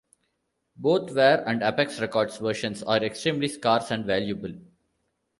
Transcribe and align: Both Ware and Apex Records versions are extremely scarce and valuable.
Both 0.77 1.11
Ware 1.13 1.47
and 1.47 1.61
Apex 1.61 1.99
Records 1.99 2.37
versions 2.39 2.81
are 2.81 3.03
extremely 3.03 3.47
scarce 3.49 3.91
and 3.91 4.03
valuable. 4.03 4.55